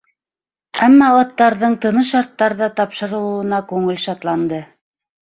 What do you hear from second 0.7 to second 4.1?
Әммә аттарҙың тыныс шарттарҙа тапшырылыуына күңел